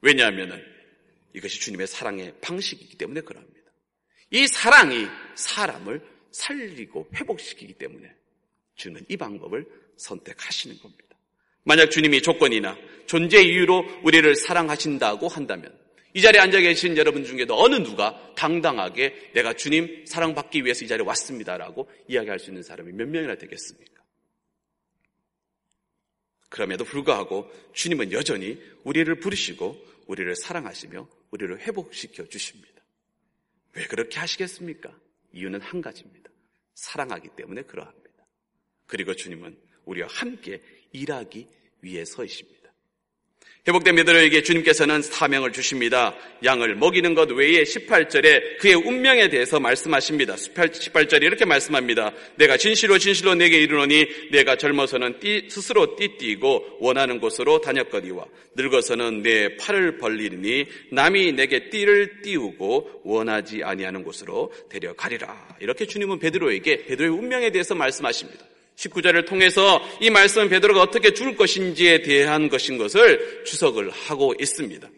왜냐하면은 0.02 0.64
이것이 1.34 1.60
주님의 1.60 1.88
사랑의 1.88 2.34
방식이기 2.42 2.98
때문에 2.98 3.22
그럽니다. 3.22 3.54
이 4.32 4.48
사랑이 4.48 5.08
사람을 5.36 6.02
살리고 6.32 7.10
회복시키기 7.16 7.74
때문에 7.74 8.12
주는 8.76 9.04
이 9.08 9.18
방법을 9.18 9.66
선택하시는 9.98 10.78
겁니다. 10.80 11.04
만약 11.64 11.92
주님이 11.92 12.22
조건이나 12.22 12.78
존재 13.06 13.42
이유로 13.42 14.02
우리를 14.04 14.36
사랑하신다고 14.36 15.28
한다면 15.28 15.78
이 16.14 16.22
자리에 16.22 16.40
앉아 16.42 16.60
계신 16.60 16.96
여러분 16.98 17.24
중에도 17.24 17.60
어느 17.60 17.76
누가 17.76 18.34
당당하게 18.36 19.32
내가 19.34 19.54
주님 19.54 20.06
사랑받기 20.06 20.64
위해서 20.64 20.86
이 20.86 20.88
자리에 20.88 21.06
왔습니다라고 21.06 21.90
이야기할 22.08 22.40
수 22.40 22.52
있는 22.52 22.62
사람이 22.62 22.92
몇 22.94 23.08
명이나 23.08 23.36
되겠습니까? 23.36 24.04
그럼에도 26.50 26.84
불구하고 26.84 27.52
주님은 27.74 28.12
여전히 28.12 28.62
우리를 28.84 29.14
부르시고 29.20 29.76
우리를 30.06 30.36
사랑하시며 30.36 31.08
우리를 31.32 31.60
회복시켜 31.62 32.28
주십니다. 32.28 32.84
왜 33.74 33.86
그렇게 33.86 34.20
하시겠습니까? 34.20 34.96
이유는 35.34 35.62
한 35.62 35.82
가지입니다. 35.82 36.30
사랑하기 36.76 37.30
때문에 37.36 37.64
그러합니다. 37.64 38.03
그리고 38.86 39.14
주님은 39.14 39.56
우리와 39.86 40.08
함께 40.12 40.62
일하기 40.92 41.48
위해서이십니다. 41.82 42.64
회복된 43.66 43.96
베드로에게 43.96 44.44
주님께서는 44.44 45.02
사명을 45.02 45.54
주십니다. 45.54 46.14
양을 46.44 46.76
먹이는 46.76 47.16
것 47.16 47.32
외에 47.32 47.64
18절에 47.64 48.58
그의 48.60 48.74
운명에 48.74 49.30
대해서 49.30 49.58
말씀하십니다. 49.58 50.36
18절에 50.36 51.24
이렇게 51.24 51.46
말씀합니다. 51.46 52.12
내가 52.36 52.58
진실로 52.58 52.98
진실로 52.98 53.36
내게 53.36 53.60
이르노니 53.60 54.32
내가 54.32 54.58
젊어서는 54.58 55.20
띠, 55.20 55.48
스스로 55.50 55.96
띠띠고 55.96 56.80
원하는 56.82 57.22
곳으로 57.22 57.62
다녔거니와 57.62 58.26
늙어서는 58.56 59.22
내 59.22 59.56
팔을 59.56 59.98
벌리니 59.98 60.66
남이 60.92 61.32
내게 61.32 61.70
띠를 61.70 62.22
띄우고 62.22 63.04
원하지 63.06 63.64
아니하는 63.64 64.04
곳으로 64.04 64.52
데려가리라. 64.70 65.56
이렇게 65.62 65.86
주님은 65.86 66.20
베드로에게 66.20 66.84
베드로의 66.84 67.18
운명에 67.18 67.52
대해서 67.52 67.76
말씀하십니다. 67.76 68.46
19절을 68.76 69.26
통해서 69.28 69.82
이 70.02 70.10
말씀 70.10 70.50
베드로가 70.50 70.82
어떻게 70.82 71.14
죽을 71.14 71.36
것인지에 71.36 72.02
대한 72.02 72.50
것인 72.50 72.78
것을 72.78 73.44
주석을 73.46 73.90
하고 73.90 74.34
있습니다. 74.40 74.90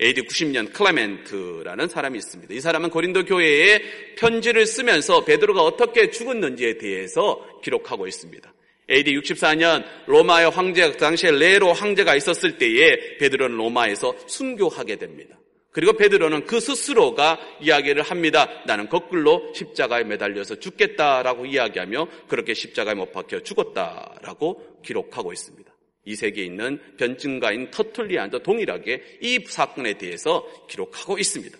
AD 0.00 0.22
90년 0.22 0.72
클레멘트라는 0.72 1.88
사람이 1.88 2.18
있습니다. 2.18 2.54
이 2.54 2.60
사람은 2.60 2.90
고린도 2.90 3.24
교회에 3.24 3.80
편지를 4.16 4.66
쓰면서 4.66 5.24
베드로가 5.24 5.62
어떻게 5.62 6.10
죽었는지에 6.10 6.78
대해서 6.78 7.42
기록하고 7.62 8.06
있습니다. 8.06 8.52
AD 8.90 9.18
64년 9.18 9.84
로마의 10.06 10.50
황제 10.50 10.92
당시에 10.92 11.32
네로 11.32 11.72
황제가 11.72 12.14
있었을 12.14 12.58
때에 12.58 13.16
베드로는 13.18 13.56
로마에서 13.56 14.14
순교하게 14.26 14.96
됩니다. 14.96 15.36
그리고 15.76 15.92
베드로는 15.92 16.46
그 16.46 16.58
스스로가 16.58 17.38
이야기를 17.60 18.02
합니다. 18.02 18.48
나는 18.64 18.88
거꾸로 18.88 19.52
십자가에 19.54 20.04
매달려서 20.04 20.58
죽겠다라고 20.58 21.44
이야기하며 21.44 22.08
그렇게 22.28 22.54
십자가에 22.54 22.94
못 22.94 23.12
박혀 23.12 23.40
죽었다라고 23.40 24.80
기록하고 24.82 25.34
있습니다. 25.34 25.70
이 26.06 26.16
세계에 26.16 26.46
있는 26.46 26.80
변증가인 26.96 27.70
터툴리안도 27.70 28.38
동일하게 28.38 29.18
이 29.20 29.44
사건에 29.46 29.98
대해서 29.98 30.46
기록하고 30.70 31.18
있습니다. 31.18 31.58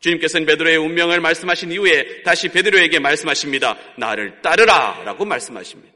주님께서는 0.00 0.44
베드로의 0.44 0.76
운명을 0.76 1.22
말씀하신 1.22 1.72
이후에 1.72 2.22
다시 2.22 2.50
베드로에게 2.50 2.98
말씀하십니다. 2.98 3.78
나를 3.96 4.42
따르라라고 4.42 5.24
말씀하십니다. 5.24 5.94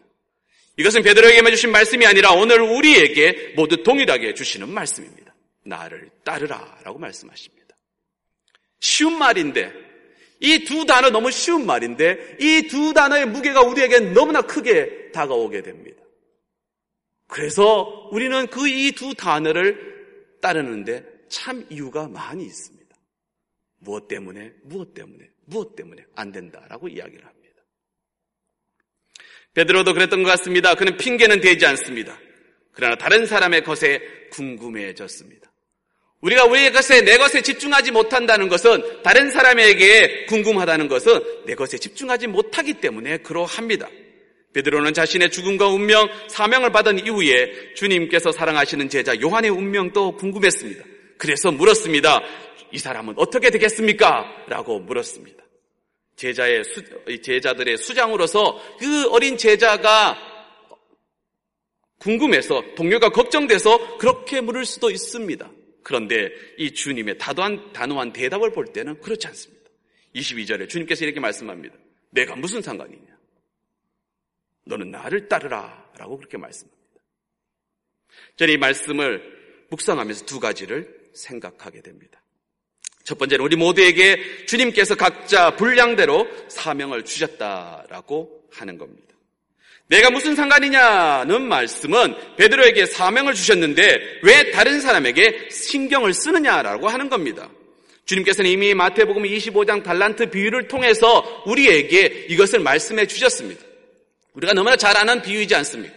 이것은 0.79 1.03
베드로에게만 1.03 1.53
주신 1.53 1.71
말씀이 1.71 2.07
아니라 2.07 2.33
오늘 2.33 2.63
우리에게 2.63 3.53
모두 3.57 3.83
동일하게 3.83 4.33
주시는 4.33 4.71
말씀입니다. 4.71 5.28
나를 5.69 6.11
따르라 6.25 6.79
라고 6.83 6.99
말씀하십니다. 6.99 7.77
쉬운 8.81 9.19
말인데 9.19 9.73
이 10.41 10.65
두 10.65 10.87
단어 10.87 11.11
너무 11.11 11.31
쉬운 11.31 11.67
말인데 11.67 12.37
이 12.41 12.69
두 12.69 12.93
단어의 12.93 13.27
무게가 13.27 13.63
우리에게 13.63 14.01
너무나 14.01 14.43
크게 14.43 15.11
다가오게 15.13 15.63
됩니다. 15.63 16.03
그래서 17.27 18.09
우리는 18.13 18.47
그 18.47 18.69
이 18.69 18.93
두 18.93 19.15
단어를 19.15 20.37
따르는데 20.41 21.05
참 21.29 21.67
이유가 21.71 22.09
많이 22.09 22.45
있습니다. 22.45 22.97
무엇 23.81 24.09
때문에, 24.09 24.53
무엇 24.63 24.95
때문에, 24.95 25.29
무엇 25.45 25.77
때문에 25.77 26.05
안 26.15 26.33
된다라고 26.33 26.89
이야기를 26.89 27.25
합니다. 27.25 27.63
베드로도 29.55 29.93
그랬던 29.95 30.23
것 30.23 30.29
같습니다. 30.31 30.75
그는 30.75 30.97
핑계는 30.97 31.41
되지 31.41 31.67
않습니다. 31.67 32.19
그러나 32.73 32.97
다른 32.97 33.27
사람의 33.27 33.65
것에 33.65 34.01
궁금해졌습니다. 34.31 35.51
우리가 36.21 36.45
우리의 36.47 36.73
것에 36.73 37.03
내 37.03 37.17
것에 37.17 37.43
집중하지 37.43 37.93
못한다는 37.93 38.49
것은 38.49 39.03
다른 39.03 39.31
사람에게 39.31 40.27
궁금하다는 40.27 40.89
것은 40.89 41.21
내 41.47 41.55
것에 41.55 41.79
집중하지 41.79 42.27
못하기 42.27 42.75
때문에 42.75 43.19
그러합니다. 43.19 43.89
베드로는 44.53 44.95
자신의 44.95 45.31
죽음과 45.31 45.69
운명, 45.69 46.09
사명을 46.29 46.73
받은 46.73 47.07
이후에 47.07 47.75
주님께서 47.75 48.33
사랑하시는 48.33 48.89
제자 48.89 49.21
요한의 49.21 49.51
운명도 49.51 50.17
궁금했습니다. 50.17 50.85
그래서 51.19 51.53
물었습니다. 51.53 52.21
이 52.73 52.79
사람은 52.79 53.15
어떻게 53.17 53.51
되겠습니까? 53.51 54.25
라고 54.49 54.81
물었습니다. 54.81 55.45
제자의 56.17 56.65
수, 56.65 56.83
제자들의 57.23 57.77
수장으로서 57.79 58.61
그 58.81 59.09
어린 59.11 59.37
제자가 59.37 60.19
궁금해서 62.01 62.63
동료가 62.77 63.11
걱정돼서 63.11 63.99
그렇게 63.99 64.41
물을 64.41 64.65
수도 64.65 64.91
있습니다. 64.91 65.49
그런데 65.89 66.31
이 66.59 66.75
주님의 66.75 67.17
단호한, 67.17 67.73
단호한 67.73 68.13
대답을 68.13 68.53
볼 68.53 68.67
때는 68.67 69.01
그렇지 69.01 69.27
않습니다. 69.29 69.71
22절에 70.15 70.69
주님께서 70.69 71.07
이렇게 71.07 71.19
말씀합니다. 71.19 71.75
내가 72.11 72.37
무슨 72.37 72.61
상관이냐? 72.61 73.17
너는 74.67 74.91
나를 74.91 75.29
따르라. 75.29 75.91
라고 75.97 76.19
그렇게 76.19 76.37
말씀합니다. 76.37 77.01
저는 78.37 78.53
이 78.53 78.57
말씀을 78.59 79.67
묵상하면서 79.71 80.27
두 80.27 80.39
가지를 80.39 81.09
생각하게 81.15 81.81
됩니다. 81.81 82.23
첫 83.05 83.17
번째는 83.17 83.43
우리 83.43 83.57
모두에게 83.57 84.45
주님께서 84.45 84.95
각자 84.95 85.57
분량대로 85.57 86.29
사명을 86.51 87.07
주셨다라고 87.07 88.47
하는 88.51 88.77
겁니다. 88.77 89.17
내가 89.89 90.11
무슨 90.11 90.35
상관이냐는 90.35 91.49
말씀은 91.49 92.15
베드로에게 92.37 92.87
사명을 92.87 93.35
주셨는데 93.35 94.21
왜 94.23 94.51
다른 94.51 94.81
사람에게 94.81 95.49
신경을 95.51 96.13
쓰느냐라고 96.13 96.89
하는 96.89 97.09
겁니다. 97.09 97.49
주님께서는 98.05 98.51
이미 98.51 98.75
마태복음 98.75 99.23
25장 99.23 99.83
달란트 99.83 100.31
비유를 100.31 100.69
통해서 100.69 101.43
우리에게 101.47 102.27
이것을 102.29 102.61
말씀해 102.61 103.07
주셨습니다. 103.07 103.63
우리가 104.35 104.53
너무나 104.53 104.77
잘 104.77 104.97
아는 104.97 105.23
비유이지 105.23 105.55
않습니까? 105.55 105.97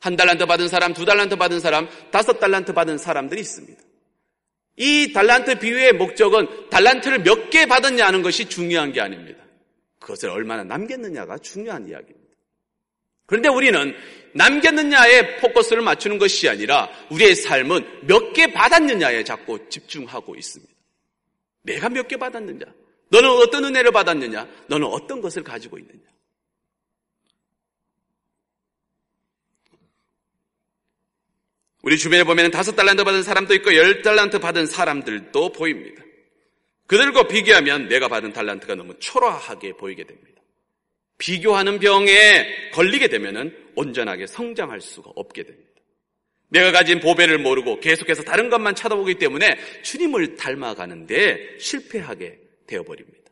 한 0.00 0.16
달란트 0.16 0.46
받은 0.46 0.68
사람, 0.68 0.92
두 0.94 1.04
달란트 1.04 1.36
받은 1.36 1.60
사람, 1.60 1.88
다섯 2.10 2.38
달란트 2.38 2.72
받은 2.74 2.98
사람들이 2.98 3.40
있습니다. 3.40 3.80
이 4.76 5.12
달란트 5.12 5.58
비유의 5.58 5.92
목적은 5.94 6.68
달란트를 6.70 7.20
몇 7.20 7.50
개 7.50 7.66
받았냐는 7.66 8.22
것이 8.22 8.46
중요한 8.48 8.92
게 8.92 9.00
아닙니다. 9.00 9.38
그것을 10.00 10.30
얼마나 10.30 10.64
남겼느냐가 10.64 11.38
중요한 11.38 11.86
이야기입니다. 11.88 12.21
그런데 13.26 13.48
우리는 13.48 13.94
남겼느냐에 14.34 15.36
포커스를 15.38 15.82
맞추는 15.82 16.18
것이 16.18 16.48
아니라 16.48 16.88
우리의 17.10 17.34
삶은 17.34 18.06
몇 18.06 18.32
개 18.32 18.50
받았느냐에 18.52 19.24
자꾸 19.24 19.68
집중하고 19.68 20.34
있습니다. 20.36 20.72
내가 21.62 21.88
몇 21.88 22.08
개 22.08 22.16
받았느냐? 22.16 22.64
너는 23.10 23.28
어떤 23.28 23.64
은혜를 23.66 23.92
받았느냐? 23.92 24.48
너는 24.68 24.86
어떤 24.86 25.20
것을 25.20 25.42
가지고 25.42 25.78
있느냐? 25.78 26.00
우리 31.82 31.98
주변에 31.98 32.24
보면 32.24 32.50
다섯 32.50 32.72
달란트 32.76 33.02
받은 33.04 33.22
사람도 33.22 33.54
있고 33.54 33.74
열 33.74 34.02
달란트 34.02 34.38
받은 34.38 34.66
사람들도 34.66 35.52
보입니다. 35.52 36.02
그들과 36.86 37.26
비교하면 37.26 37.88
내가 37.88 38.08
받은 38.08 38.32
달란트가 38.32 38.76
너무 38.76 38.98
초라하게 38.98 39.72
보이게 39.74 40.04
됩니다. 40.04 40.31
비교하는 41.18 41.78
병에 41.78 42.70
걸리게 42.72 43.08
되면 43.08 43.54
온전하게 43.76 44.26
성장할 44.26 44.80
수가 44.80 45.10
없게 45.14 45.44
됩니다. 45.44 45.70
내가 46.48 46.70
가진 46.70 47.00
보배를 47.00 47.38
모르고 47.38 47.80
계속해서 47.80 48.22
다른 48.22 48.50
것만 48.50 48.74
쳐다보기 48.74 49.14
때문에 49.14 49.56
주님을 49.82 50.36
닮아가는데 50.36 51.58
실패하게 51.58 52.38
되어버립니다. 52.66 53.22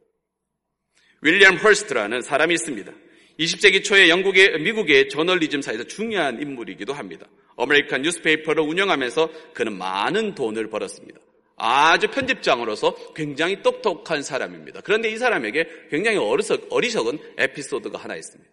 윌리엄 1.23 1.57
허스트라는 1.57 2.23
사람이 2.23 2.55
있습니다. 2.55 2.93
20세기 3.39 3.85
초에 3.85 4.09
영국의, 4.09 4.61
미국의 4.61 5.09
저널리즘사에서 5.11 5.85
중요한 5.85 6.41
인물이기도 6.41 6.93
합니다. 6.95 7.27
American 7.57 8.03
newspaper를 8.03 8.63
운영하면서 8.63 9.53
그는 9.53 9.77
많은 9.77 10.35
돈을 10.35 10.71
벌었습니다. 10.71 11.21
아주 11.61 12.09
편집장으로서 12.11 13.13
굉장히 13.15 13.63
똑똑한 13.63 14.23
사람입니다. 14.23 14.81
그런데 14.81 15.11
이 15.11 15.17
사람에게 15.19 15.69
굉장히 15.91 16.17
어리석, 16.17 16.69
어리석은 16.71 17.19
에피소드가 17.37 17.99
하나 17.99 18.17
있습니다. 18.17 18.51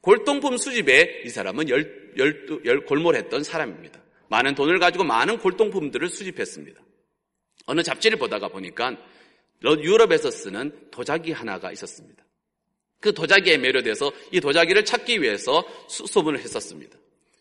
골동품 0.00 0.56
수집에 0.56 1.22
이 1.26 1.28
사람은 1.28 1.68
열, 1.68 2.12
열, 2.16 2.46
열, 2.64 2.84
골몰했던 2.86 3.44
사람입니다. 3.44 4.00
많은 4.30 4.54
돈을 4.54 4.78
가지고 4.78 5.04
많은 5.04 5.38
골동품들을 5.38 6.08
수집했습니다. 6.08 6.80
어느 7.66 7.82
잡지를 7.82 8.18
보다가 8.18 8.48
보니까 8.48 8.96
유럽에서 9.62 10.30
쓰는 10.30 10.88
도자기 10.90 11.32
하나가 11.32 11.70
있었습니다. 11.72 12.24
그 13.00 13.12
도자기에 13.12 13.58
매료돼서 13.58 14.10
이 14.32 14.40
도자기를 14.40 14.84
찾기 14.86 15.20
위해서 15.20 15.62
수소문을 15.88 16.40
했었습니다. 16.40 16.98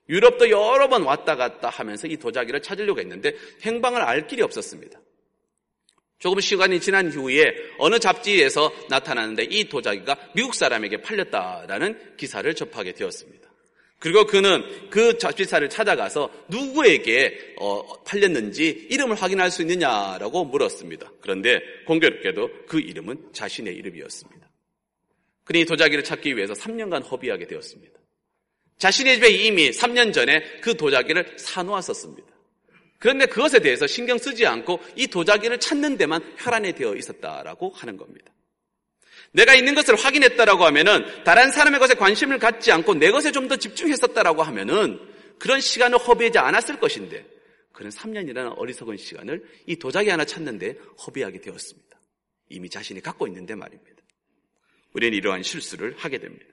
유럽도 0.10 0.50
여러 0.50 0.90
번 0.90 1.04
왔다 1.04 1.36
갔다 1.36 1.70
하면서 1.70 2.08
이 2.08 2.18
도자기를 2.18 2.62
찾으려고 2.62 3.00
했는데 3.00 3.36
행방을 3.62 4.02
알 4.02 4.28
길이 4.28 4.42
없었습니다. 4.42 5.00
조금 6.18 6.42
시간이 6.42 6.82
지난 6.82 7.10
후에 7.10 7.46
어느 7.78 7.98
잡지에서 7.98 8.74
나타나는데 8.90 9.44
이 9.44 9.70
도자기가 9.70 10.18
미국 10.34 10.54
사람에게 10.54 11.02
팔렸다라는 11.02 12.18
기사를 12.18 12.54
접하게 12.54 12.92
되었습니다. 12.92 13.48
그리고 14.00 14.26
그는 14.26 14.90
그 14.90 15.18
잡지사를 15.18 15.68
찾아가서 15.70 16.32
누구에게 16.48 17.56
어, 17.60 18.04
팔렸는지 18.04 18.88
이름을 18.90 19.16
확인할 19.16 19.52
수 19.52 19.62
있느냐라고 19.62 20.46
물었습니다. 20.46 21.12
그런데 21.22 21.60
공교롭게도 21.86 22.66
그 22.68 22.80
이름은 22.80 23.30
자신의 23.34 23.76
이름이었습니다. 23.76 24.50
그니 25.44 25.66
도자기를 25.66 26.04
찾기 26.04 26.36
위해서 26.36 26.54
3년간 26.54 27.10
허비하게 27.10 27.48
되었습니다. 27.48 27.99
자신의 28.80 29.16
집에 29.16 29.30
이미 29.30 29.70
3년 29.72 30.14
전에 30.14 30.42
그 30.62 30.76
도자기를 30.76 31.36
사놓았었습니다. 31.38 32.28
그런데 32.98 33.26
그것에 33.28 33.60
대해서 33.60 33.88
신경 33.88 34.18
쓰지 34.18 34.46
않고 34.46 34.80
이 34.96 35.08
도자기를 35.08 35.60
찾는 35.60 35.98
데만 35.98 36.22
혈안이 36.38 36.74
되어 36.74 36.96
있었다라고 36.96 37.72
하는 37.72 37.98
겁니다. 37.98 38.34
내가 39.32 39.54
있는 39.54 39.76
것을 39.76 39.96
확인했다라고 39.96 40.66
하면은 40.66 41.24
다른 41.24 41.52
사람의 41.52 41.80
것에 41.80 41.94
관심을 41.94 42.40
갖지 42.40 42.72
않고 42.72 42.96
내 42.96 43.12
것에 43.12 43.32
좀 43.32 43.48
더 43.48 43.56
집중했었다라고 43.56 44.44
하면은 44.44 45.00
그런 45.40 45.62
시간을 45.62 45.98
허비하지 45.98 46.38
않았을 46.40 46.80
것인데 46.80 47.26
그는 47.72 47.92
3년이라는 47.92 48.58
어리석은 48.58 48.98
시간을 48.98 49.44
이 49.66 49.76
도자기 49.78 50.10
하나 50.10 50.26
찾는데 50.26 50.78
허비하게 51.06 51.42
되었습니다. 51.42 52.00
이미 52.50 52.70
자신이 52.70 53.02
갖고 53.02 53.28
있는데 53.28 53.56
말입니다. 53.56 54.02
우리는 54.94 55.18
이러한 55.18 55.44
실수를 55.44 55.96
하게 55.98 56.18
됩니다. 56.18 56.46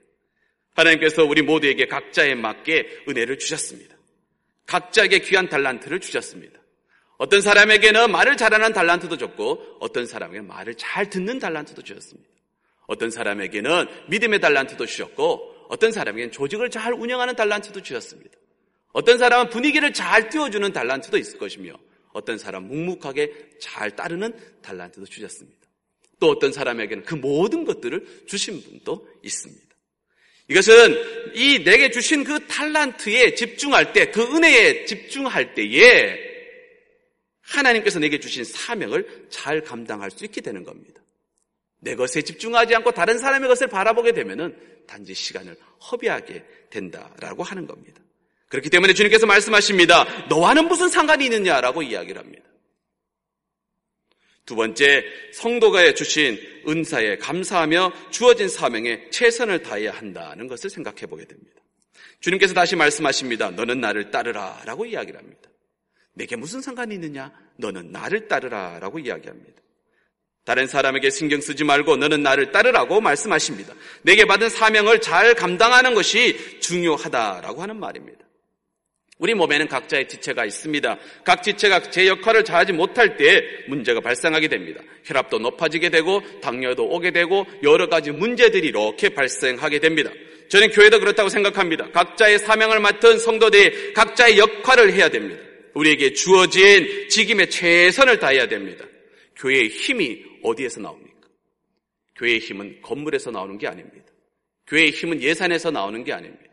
하나님께서 0.76 1.24
우리 1.24 1.42
모두에게 1.42 1.86
각자에 1.86 2.34
맞게 2.34 3.04
은혜를 3.08 3.38
주셨습니다. 3.38 3.96
각자에게 4.66 5.20
귀한 5.20 5.48
달란트를 5.48 6.00
주셨습니다. 6.00 6.60
어떤 7.18 7.40
사람에게는 7.40 8.10
말을 8.10 8.36
잘하는 8.36 8.72
달란트도 8.72 9.16
줬고 9.16 9.78
어떤 9.80 10.06
사람에게는 10.06 10.46
말을 10.46 10.74
잘 10.74 11.08
듣는 11.08 11.38
달란트도 11.38 11.82
주셨습니다. 11.82 12.30
어떤 12.86 13.10
사람에게는 13.10 13.86
믿음의 14.08 14.40
달란트도 14.40 14.84
주셨고 14.86 15.66
어떤 15.68 15.92
사람에게는 15.92 16.30
조직을 16.30 16.70
잘 16.70 16.92
운영하는 16.92 17.34
달란트도 17.34 17.82
주셨습니다. 17.82 18.36
어떤 18.92 19.18
사람은 19.18 19.50
분위기를 19.50 19.92
잘 19.92 20.28
띄워주는 20.28 20.72
달란트도 20.72 21.18
있을 21.18 21.38
것이며 21.38 21.74
어떤 22.12 22.38
사람 22.38 22.64
묵묵하게 22.68 23.58
잘 23.60 23.94
따르는 23.96 24.32
달란트도 24.62 25.06
주셨습니다. 25.06 25.66
또 26.20 26.30
어떤 26.30 26.52
사람에게는 26.52 27.04
그 27.04 27.14
모든 27.14 27.64
것들을 27.64 28.24
주신 28.26 28.62
분도 28.62 29.06
있습니다. 29.22 29.75
이것은 30.48 31.32
이 31.34 31.64
내게 31.64 31.90
주신 31.90 32.24
그 32.24 32.46
탈란트에 32.46 33.34
집중할 33.34 33.92
때, 33.92 34.10
그 34.10 34.22
은혜에 34.22 34.84
집중할 34.84 35.54
때에 35.54 36.26
하나님께서 37.42 37.98
내게 37.98 38.18
주신 38.18 38.44
사명을 38.44 39.26
잘 39.28 39.62
감당할 39.62 40.10
수 40.10 40.24
있게 40.24 40.40
되는 40.40 40.64
겁니다. 40.64 41.00
내 41.80 41.94
것에 41.94 42.22
집중하지 42.22 42.74
않고 42.76 42.92
다른 42.92 43.18
사람의 43.18 43.48
것을 43.48 43.68
바라보게 43.68 44.12
되면은 44.12 44.56
단지 44.86 45.14
시간을 45.14 45.56
허비하게 45.90 46.44
된다라고 46.70 47.42
하는 47.42 47.66
겁니다. 47.66 48.00
그렇기 48.48 48.70
때문에 48.70 48.94
주님께서 48.94 49.26
말씀하십니다. 49.26 50.26
너와는 50.28 50.68
무슨 50.68 50.88
상관이 50.88 51.24
있느냐라고 51.24 51.82
이야기를 51.82 52.20
합니다. 52.20 52.44
두 54.46 54.54
번째, 54.54 55.04
성도가 55.32 55.92
주신 55.94 56.38
은사에 56.66 57.18
감사하며 57.18 57.92
주어진 58.10 58.48
사명에 58.48 59.10
최선을 59.10 59.62
다해야 59.62 59.90
한다는 59.92 60.46
것을 60.46 60.70
생각해 60.70 61.06
보게 61.06 61.24
됩니다. 61.24 61.60
주님께서 62.20 62.54
다시 62.54 62.76
말씀하십니다. 62.76 63.50
너는 63.50 63.80
나를 63.80 64.10
따르라 64.10 64.62
라고 64.64 64.86
이야기를 64.86 65.18
합니다. 65.18 65.50
내게 66.14 66.36
무슨 66.36 66.62
상관이 66.62 66.94
있느냐? 66.94 67.32
너는 67.56 67.90
나를 67.90 68.28
따르라 68.28 68.78
라고 68.78 69.00
이야기합니다. 69.00 69.62
다른 70.44 70.68
사람에게 70.68 71.10
신경 71.10 71.40
쓰지 71.40 71.64
말고 71.64 71.96
너는 71.96 72.22
나를 72.22 72.52
따르라고 72.52 73.00
말씀하십니다. 73.00 73.74
내게 74.02 74.24
받은 74.26 74.48
사명을 74.48 75.00
잘 75.00 75.34
감당하는 75.34 75.92
것이 75.94 76.60
중요하다라고 76.60 77.62
하는 77.62 77.80
말입니다. 77.80 78.25
우리 79.18 79.32
몸에는 79.34 79.68
각자의 79.68 80.08
지체가 80.08 80.44
있습니다. 80.44 80.98
각 81.24 81.42
지체가 81.42 81.90
제 81.90 82.06
역할을 82.06 82.44
잘하지 82.44 82.72
못할 82.72 83.16
때 83.16 83.42
문제가 83.66 84.00
발생하게 84.00 84.48
됩니다. 84.48 84.82
혈압도 85.04 85.38
높아지게 85.38 85.88
되고 85.88 86.20
당뇨도 86.40 86.84
오게 86.84 87.12
되고 87.12 87.46
여러 87.62 87.88
가지 87.88 88.10
문제들이 88.10 88.68
이렇게 88.68 89.08
발생하게 89.08 89.78
됩니다. 89.78 90.10
저는 90.48 90.70
교회도 90.70 91.00
그렇다고 91.00 91.28
생각합니다. 91.30 91.90
각자의 91.92 92.38
사명을 92.40 92.80
맡은 92.80 93.18
성도들이 93.18 93.94
각자의 93.94 94.38
역할을 94.38 94.92
해야 94.92 95.08
됩니다. 95.08 95.42
우리에게 95.74 96.12
주어진 96.12 97.08
직임에 97.08 97.48
최선을 97.48 98.18
다해야 98.18 98.46
됩니다. 98.48 98.84
교회의 99.36 99.68
힘이 99.68 100.22
어디에서 100.42 100.80
나옵니까? 100.80 101.16
교회의 102.16 102.38
힘은 102.38 102.80
건물에서 102.82 103.30
나오는 103.30 103.58
게 103.58 103.66
아닙니다. 103.66 104.06
교회의 104.66 104.90
힘은 104.90 105.22
예산에서 105.22 105.70
나오는 105.70 106.02
게 106.04 106.12
아닙니다. 106.12 106.44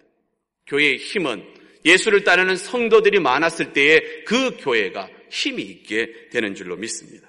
교회의 0.68 0.98
힘은 0.98 1.53
예수를 1.86 2.24
따르는 2.24 2.56
성도들이 2.56 3.20
많았을 3.20 3.74
때에 3.74 4.24
그 4.26 4.58
교회가 4.58 5.10
힘이 5.30 5.64
있게 5.64 6.30
되는 6.32 6.56
줄로 6.56 6.76
믿습니다. 6.78 7.28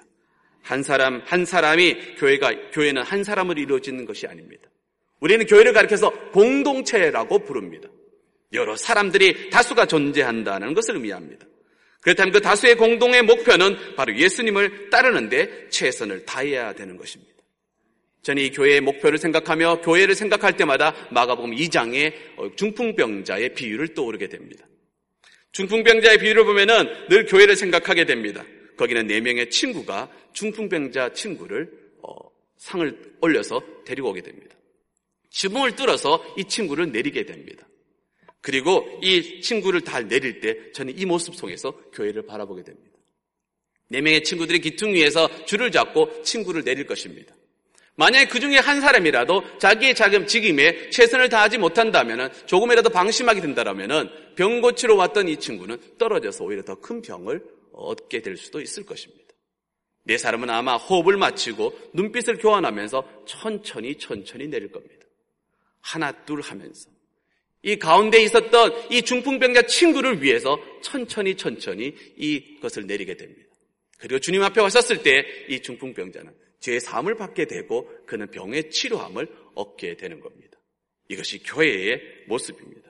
한 0.61 0.81
사람, 0.81 1.21
한 1.25 1.45
사람이 1.45 2.15
교회가, 2.17 2.71
교회는 2.71 3.03
한 3.03 3.23
사람을 3.23 3.59
이루어지는 3.59 4.05
것이 4.05 4.25
아닙니다. 4.27 4.63
우리는 5.19 5.45
교회를 5.45 5.73
가리켜서 5.73 6.09
공동체라고 6.31 7.39
부릅니다. 7.39 7.89
여러 8.53 8.75
사람들이 8.75 9.49
다수가 9.49 9.85
존재한다는 9.85 10.73
것을 10.73 10.95
의미합니다. 10.95 11.45
그렇다면 12.01 12.31
그 12.31 12.41
다수의 12.41 12.77
공동의 12.77 13.23
목표는 13.23 13.95
바로 13.95 14.15
예수님을 14.15 14.89
따르는데 14.89 15.69
최선을 15.69 16.25
다해야 16.25 16.73
되는 16.73 16.97
것입니다. 16.97 17.34
저는 18.25 18.41
이 18.41 18.49
교회의 18.49 18.81
목표를 18.81 19.19
생각하며 19.19 19.81
교회를 19.81 20.15
생각할 20.15 20.57
때마다 20.57 20.95
마가복음 21.11 21.51
2장의 21.51 22.11
어, 22.37 22.55
중풍병자의 22.55 23.53
비유를 23.53 23.93
떠오르게 23.93 24.29
됩니다. 24.29 24.65
중풍병자의 25.51 26.17
비유를 26.17 26.43
보면은 26.43 26.87
늘 27.07 27.27
교회를 27.27 27.55
생각하게 27.55 28.05
됩니다. 28.05 28.43
거기는 28.77 29.05
네 29.05 29.21
명의 29.21 29.51
친구가 29.51 30.11
중풍병자 30.33 31.13
친구를 31.13 31.69
어, 32.01 32.15
상을 32.57 33.15
올려서 33.21 33.61
데리고 33.85 34.09
오게 34.09 34.21
됩니다. 34.21 34.55
지붕을 35.29 35.75
뚫어서 35.75 36.25
이 36.35 36.45
친구를 36.45 36.91
내리게 36.91 37.27
됩니다. 37.27 37.67
그리고 38.41 38.87
이 39.03 39.39
친구를 39.41 39.81
다 39.81 40.01
내릴 40.01 40.39
때 40.39 40.71
저는 40.71 40.97
이 40.97 41.05
모습 41.05 41.35
속에서 41.35 41.73
교회를 41.93 42.25
바라보게 42.25 42.63
됩니다. 42.63 42.97
네 43.89 44.01
명의 44.01 44.23
친구들이 44.23 44.61
기둥 44.61 44.95
위에서 44.95 45.45
줄을 45.45 45.71
잡고 45.71 46.23
친구를 46.23 46.63
내릴 46.63 46.87
것입니다. 46.87 47.35
만약에 47.97 48.27
그 48.27 48.39
중에 48.39 48.57
한 48.57 48.81
사람이라도 48.81 49.57
자기의 49.57 49.95
자금 49.95 50.27
직임에 50.27 50.89
최선을 50.89 51.29
다하지 51.29 51.57
못한다면 51.57 52.31
조금이라도 52.45 52.89
방심하게 52.89 53.41
된다면 53.41 54.11
병 54.35 54.59
고치러 54.61 54.95
왔던 54.95 55.29
이 55.29 55.37
친구는 55.37 55.77
떨어져서 55.97 56.43
오히려 56.43 56.61
더 56.63 56.75
큰 56.75 57.01
병을 57.01 57.41
얻게 57.71 58.21
될 58.21 58.37
수도 58.37 58.59
있을 58.61 58.85
것입니다. 58.85 59.23
네 60.03 60.17
사람은 60.17 60.49
아마 60.49 60.75
호흡을 60.75 61.17
마치고 61.17 61.91
눈빛을 61.93 62.37
교환하면서 62.37 63.23
천천히 63.25 63.95
천천히 63.97 64.47
내릴 64.47 64.71
겁니다. 64.71 65.05
하나 65.81 66.11
둘 66.11 66.41
하면서 66.41 66.89
이 67.63 67.77
가운데 67.77 68.21
있었던 68.21 68.91
이 68.91 69.01
중풍병자 69.01 69.63
친구를 69.63 70.21
위해서 70.21 70.59
천천히 70.81 71.35
천천히 71.35 71.95
이것을 72.17 72.85
내리게 72.85 73.15
됩니다. 73.17 73.49
그리고 73.97 74.19
주님 74.19 74.43
앞에 74.43 74.61
왔었을 74.61 75.01
때 75.01 75.47
이 75.49 75.61
중풍병자는 75.61 76.31
죄의 76.65 76.79
사함을 76.79 77.15
받게 77.15 77.45
되고 77.45 77.89
그는 78.05 78.29
병의 78.31 78.71
치료함을 78.71 79.27
얻게 79.53 79.95
되는 79.95 80.19
겁니다. 80.19 80.57
이것이 81.09 81.43
교회의 81.43 82.01
모습입니다. 82.27 82.89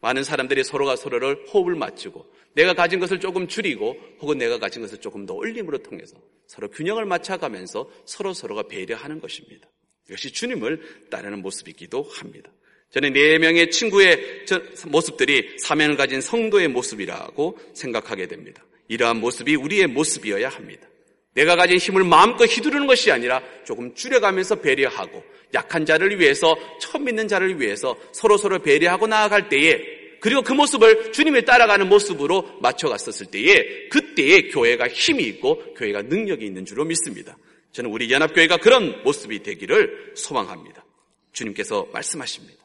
많은 0.00 0.24
사람들이 0.24 0.64
서로가 0.64 0.96
서로를 0.96 1.46
호흡을 1.46 1.74
맞추고 1.74 2.26
내가 2.54 2.72
가진 2.72 2.98
것을 2.98 3.20
조금 3.20 3.48
줄이고 3.48 3.96
혹은 4.20 4.38
내가 4.38 4.58
가진 4.58 4.80
것을 4.80 4.98
조금 4.98 5.26
더 5.26 5.34
올림으로 5.34 5.78
통해서 5.78 6.16
서로 6.46 6.70
균형을 6.70 7.04
맞춰가면서 7.04 7.90
서로 8.06 8.32
서로가 8.32 8.64
배려하는 8.68 9.20
것입니다. 9.20 9.68
이것이 10.08 10.32
주님을 10.32 11.08
따르는 11.10 11.42
모습이기도 11.42 12.02
합니다. 12.02 12.50
저는 12.92 13.12
네 13.12 13.38
명의 13.38 13.70
친구의 13.70 14.46
모습들이 14.86 15.58
사명을 15.58 15.96
가진 15.96 16.20
성도의 16.20 16.68
모습이라고 16.68 17.58
생각하게 17.74 18.28
됩니다. 18.28 18.64
이러한 18.88 19.18
모습이 19.18 19.56
우리의 19.56 19.88
모습이어야 19.88 20.48
합니다. 20.48 20.88
내가 21.36 21.54
가진 21.54 21.76
힘을 21.76 22.02
마음껏 22.02 22.46
휘두르는 22.46 22.86
것이 22.86 23.12
아니라 23.12 23.42
조금 23.64 23.94
줄여가면서 23.94 24.56
배려하고 24.56 25.22
약한 25.52 25.84
자를 25.84 26.18
위해서 26.18 26.56
처음 26.80 27.04
믿는 27.04 27.28
자를 27.28 27.60
위해서 27.60 27.96
서로 28.12 28.38
서로 28.38 28.58
배려하고 28.58 29.06
나아갈 29.06 29.48
때에 29.48 29.96
그리고 30.20 30.40
그 30.40 30.54
모습을 30.54 31.12
주님을 31.12 31.44
따라가는 31.44 31.88
모습으로 31.88 32.58
맞춰갔었을 32.62 33.26
때에 33.26 33.88
그때에 33.88 34.48
교회가 34.48 34.88
힘이 34.88 35.24
있고 35.24 35.74
교회가 35.74 36.02
능력이 36.02 36.44
있는 36.44 36.64
줄로 36.64 36.84
믿습니다. 36.86 37.36
저는 37.72 37.90
우리 37.90 38.10
연합교회가 38.10 38.56
그런 38.56 39.02
모습이 39.04 39.42
되기를 39.42 40.14
소망합니다. 40.16 40.86
주님께서 41.32 41.86
말씀하십니다. 41.92 42.64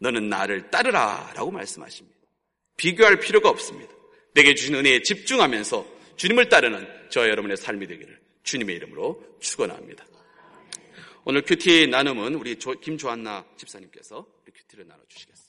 너는 0.00 0.28
나를 0.28 0.70
따르라 0.70 1.32
라고 1.36 1.52
말씀하십니다. 1.52 2.18
비교할 2.76 3.20
필요가 3.20 3.48
없습니다. 3.48 3.92
내게 4.34 4.56
주신 4.56 4.74
은혜에 4.74 5.02
집중하면서 5.02 5.97
주님을 6.18 6.48
따르는 6.48 6.86
저와 7.10 7.28
여러분의 7.28 7.56
삶이 7.56 7.86
되기를 7.86 8.20
주님의 8.42 8.76
이름으로 8.76 9.24
축원합니다. 9.38 10.04
오늘 11.24 11.42
큐티 11.42 11.86
나눔은 11.86 12.34
우리 12.34 12.56
김조한나 12.56 13.46
집사님께서 13.56 14.26
큐티를 14.52 14.88
나눠주시겠습니다. 14.88 15.47